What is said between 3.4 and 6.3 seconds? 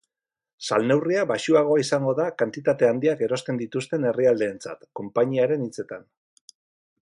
dituzten herrialdeentzat, konpainiaren hitzetan.